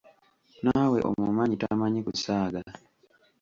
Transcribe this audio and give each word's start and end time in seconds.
Naawe 0.63 0.97
omumanyi 1.09 1.55
tamanyi 1.61 1.99
kusaaga! 2.05 2.61